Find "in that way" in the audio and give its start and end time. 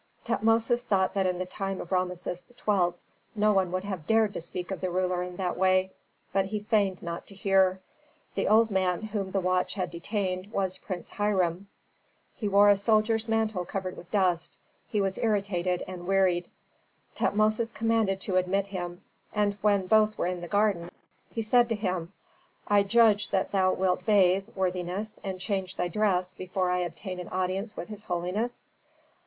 5.21-5.91